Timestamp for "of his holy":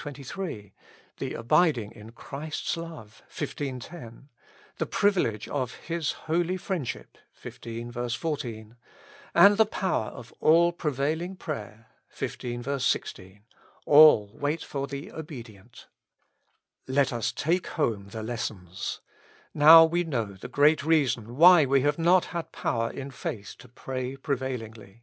5.48-6.56